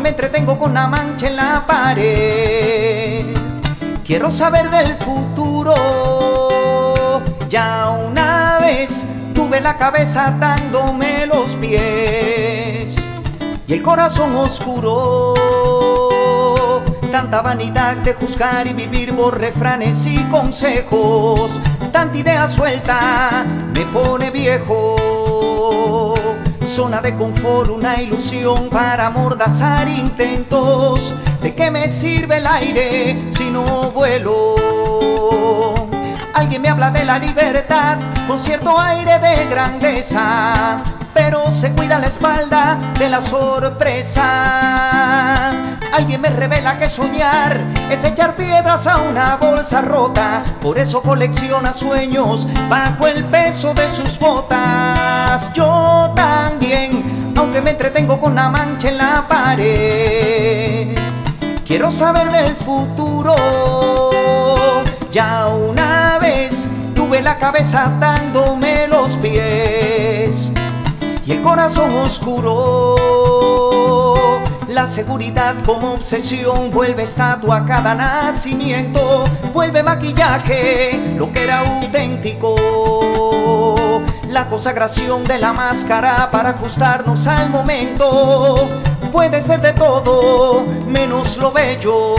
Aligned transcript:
me 0.00 0.10
entretengo 0.10 0.58
con 0.58 0.72
una 0.72 0.86
mancha 0.86 1.28
en 1.28 1.36
la 1.36 1.64
pared. 1.66 3.24
Quiero 4.04 4.30
saber 4.30 4.70
del 4.70 4.94
futuro, 4.96 5.74
ya 7.48 7.90
una 7.90 8.58
vez 8.60 9.06
tuve 9.34 9.60
la 9.60 9.76
cabeza 9.76 10.34
dándome 10.38 11.26
los 11.26 11.54
pies 11.56 12.96
y 13.66 13.72
el 13.72 13.82
corazón 13.82 14.34
oscuro. 14.36 15.34
Tanta 17.10 17.42
vanidad 17.42 17.96
de 17.98 18.14
juzgar 18.14 18.66
y 18.66 18.74
vivir 18.74 19.16
por 19.16 19.38
refranes 19.38 20.06
y 20.06 20.18
consejos. 20.24 21.58
Tanta 21.92 22.18
idea 22.18 22.46
suelta 22.46 23.44
me 23.74 23.84
pone 23.86 24.30
viejo. 24.30 26.14
Zona 26.68 27.00
de 27.00 27.16
confort, 27.16 27.70
una 27.70 28.00
ilusión 28.02 28.68
para 28.68 29.06
amordazar 29.06 29.88
intentos. 29.88 31.14
¿De 31.40 31.54
qué 31.54 31.70
me 31.70 31.88
sirve 31.88 32.36
el 32.36 32.46
aire 32.46 33.30
si 33.30 33.50
no 33.50 33.90
vuelo? 33.90 34.54
Alguien 36.34 36.60
me 36.60 36.68
habla 36.68 36.90
de 36.90 37.06
la 37.06 37.18
libertad 37.18 37.96
con 38.26 38.38
cierto 38.38 38.78
aire 38.78 39.18
de 39.18 39.46
grandeza, 39.46 40.82
pero 41.14 41.50
se 41.50 41.72
cuida 41.72 41.98
la 41.98 42.08
espalda 42.08 42.78
de 42.98 43.08
la 43.08 43.22
sorpresa. 43.22 44.28
Alguien 45.92 46.20
me 46.20 46.30
revela 46.30 46.78
que 46.78 46.88
soñar 46.90 47.60
es 47.90 48.04
echar 48.04 48.36
piedras 48.36 48.86
a 48.86 48.98
una 48.98 49.36
bolsa 49.36 49.80
rota, 49.80 50.44
por 50.60 50.78
eso 50.78 51.02
colecciona 51.02 51.72
sueños 51.72 52.46
bajo 52.68 53.06
el 53.06 53.24
peso 53.24 53.74
de 53.74 53.88
sus 53.88 54.18
botas. 54.18 55.52
Yo 55.54 56.12
también, 56.14 57.32
aunque 57.36 57.60
me 57.60 57.70
entretengo 57.70 58.20
con 58.20 58.32
una 58.32 58.48
mancha 58.48 58.88
en 58.88 58.98
la 58.98 59.26
pared, 59.26 60.96
quiero 61.66 61.90
saber 61.90 62.30
del 62.30 62.54
futuro. 62.54 63.34
Ya 65.10 65.48
una 65.48 66.18
vez 66.20 66.68
tuve 66.94 67.22
la 67.22 67.38
cabeza 67.38 67.90
dándome 67.98 68.86
los 68.88 69.16
pies 69.16 70.50
y 71.26 71.32
el 71.32 71.42
corazón 71.42 71.92
oscuro. 71.94 73.17
La 74.78 74.86
seguridad 74.86 75.56
como 75.66 75.94
obsesión 75.94 76.70
vuelve 76.70 77.02
estatua 77.02 77.56
a 77.56 77.66
cada 77.66 77.96
nacimiento, 77.96 79.24
vuelve 79.52 79.82
maquillaje 79.82 81.14
lo 81.16 81.32
que 81.32 81.42
era 81.42 81.58
auténtico. 81.66 82.54
La 84.28 84.48
consagración 84.48 85.24
de 85.24 85.40
la 85.40 85.52
máscara 85.52 86.30
para 86.30 86.50
ajustarnos 86.50 87.26
al 87.26 87.50
momento 87.50 88.68
puede 89.10 89.42
ser 89.42 89.60
de 89.62 89.72
todo 89.72 90.64
menos 90.86 91.38
lo 91.38 91.50
bello. 91.50 92.14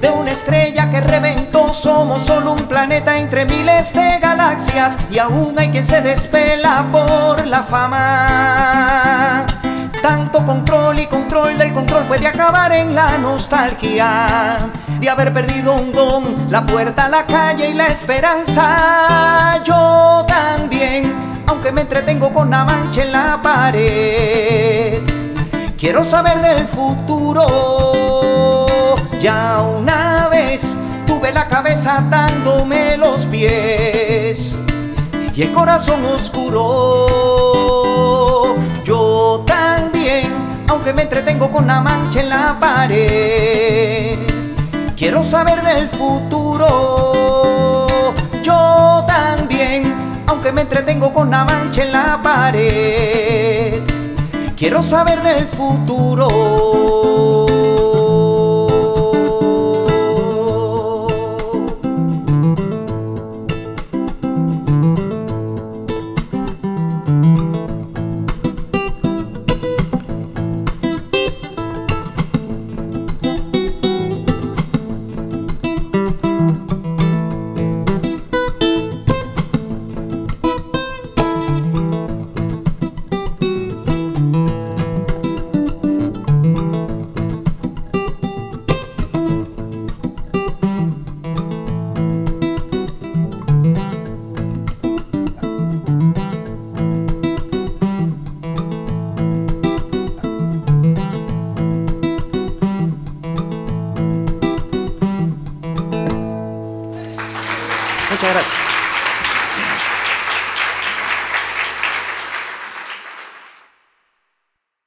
De 0.00 0.10
una 0.10 0.32
estrella 0.32 0.90
que 0.90 1.00
reventó, 1.00 1.72
somos 1.72 2.24
solo 2.24 2.54
un 2.54 2.64
planeta 2.64 3.20
entre 3.20 3.44
miles 3.44 3.94
de 3.94 4.18
galaxias 4.18 4.98
y 5.12 5.18
aún 5.18 5.56
hay 5.60 5.70
quien 5.70 5.86
se 5.86 6.02
despela 6.02 6.88
por 6.90 7.46
la 7.46 7.62
fama. 7.62 9.46
Tanto 10.02 10.44
control 10.46 10.98
y 10.98 11.06
control 11.06 11.58
del 11.58 11.74
control 11.74 12.04
puede 12.04 12.26
acabar 12.26 12.72
en 12.72 12.94
la 12.94 13.18
nostalgia 13.18 14.70
de 14.98 15.10
haber 15.10 15.32
perdido 15.32 15.74
un 15.74 15.92
don, 15.92 16.50
la 16.50 16.64
puerta, 16.64 17.08
la 17.08 17.26
calle 17.26 17.68
y 17.68 17.74
la 17.74 17.88
esperanza. 17.88 19.62
Yo 19.64 20.24
también, 20.26 21.42
aunque 21.46 21.70
me 21.70 21.82
entretengo 21.82 22.32
con 22.32 22.50
la 22.50 22.64
mancha 22.64 23.02
en 23.02 23.12
la 23.12 23.42
pared, 23.42 25.02
quiero 25.76 26.02
saber 26.02 26.40
del 26.40 26.66
futuro. 26.66 27.46
Ya 29.20 29.60
una 29.60 30.28
vez 30.28 30.74
tuve 31.06 31.30
la 31.30 31.46
cabeza 31.46 32.02
dándome 32.08 32.96
los 32.96 33.26
pies 33.26 34.54
y 35.34 35.42
el 35.42 35.52
corazón 35.52 36.02
oscuro. 36.06 37.39
También, 40.80 40.80
aunque 40.80 40.92
me 40.92 41.02
entretengo 41.02 41.50
con 41.50 41.66
la 41.66 41.80
mancha 41.80 42.20
en 42.20 42.28
la 42.30 42.58
pared, 42.58 44.18
quiero 44.96 45.22
saber 45.22 45.62
del 45.62 45.88
futuro. 45.88 47.86
Yo 48.42 49.04
también, 49.06 50.22
aunque 50.26 50.52
me 50.52 50.62
entretengo 50.62 51.12
con 51.12 51.30
la 51.30 51.44
mancha 51.44 51.82
en 51.82 51.92
la 51.92 52.20
pared, 52.22 53.82
quiero 54.56 54.82
saber 54.82 55.22
del 55.22 55.46
futuro. 55.46 56.79